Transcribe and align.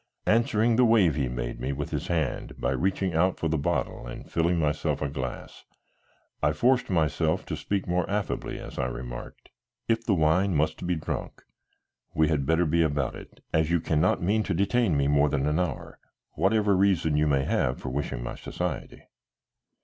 Answering 0.25 0.77
the 0.77 0.83
wave 0.83 1.13
he 1.13 1.27
made 1.27 1.59
me 1.59 1.73
with 1.73 1.91
his 1.91 2.07
hand 2.07 2.53
by 2.59 2.71
reaching 2.71 3.13
out 3.13 3.37
for 3.39 3.47
the 3.47 3.55
bottle 3.59 4.07
and 4.07 4.27
filling 4.27 4.57
myself 4.57 4.99
a 4.99 5.07
glass, 5.07 5.63
I 6.41 6.53
forced 6.53 6.89
myself 6.89 7.45
to 7.45 7.55
speak 7.55 7.85
more 7.87 8.09
affably 8.09 8.57
as 8.57 8.79
I 8.79 8.87
remarked: 8.87 9.49
"If 9.87 10.03
the 10.03 10.15
wine 10.15 10.55
must 10.55 10.87
be 10.87 10.95
drunk, 10.95 11.43
we 12.15 12.29
had 12.29 12.47
better 12.47 12.65
be 12.65 12.81
about 12.81 13.15
it, 13.15 13.41
as 13.53 13.69
you 13.69 13.79
can 13.79 14.01
not 14.01 14.23
mean 14.23 14.41
to 14.41 14.55
detain 14.55 14.97
me 14.97 15.07
more 15.07 15.29
than 15.29 15.45
an 15.45 15.59
hour, 15.59 15.99
whatever 16.31 16.75
reason 16.75 17.15
you 17.15 17.27
may 17.27 17.43
have 17.43 17.77
for 17.79 17.89
wishing 17.89 18.23
my 18.23 18.33
society." 18.33 19.03